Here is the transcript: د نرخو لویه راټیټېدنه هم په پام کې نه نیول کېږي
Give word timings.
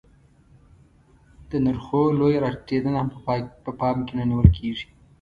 د 1.49 1.51
نرخو 1.65 2.01
لویه 2.19 2.39
راټیټېدنه 2.43 2.97
هم 3.01 3.07
په 3.65 3.71
پام 3.79 3.97
کې 4.05 4.13
نه 4.19 4.23
نیول 4.29 4.49
کېږي 4.57 4.87